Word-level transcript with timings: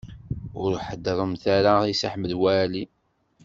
Ur 0.61 0.71
heddṛemt 0.87 1.43
ara 1.57 1.73
i 1.91 1.93
Si 1.99 2.07
Ḥmed 2.13 2.31
Waɛli. 2.41 2.83